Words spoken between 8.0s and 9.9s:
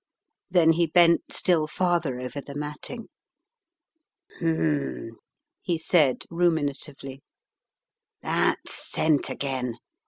"That scent again.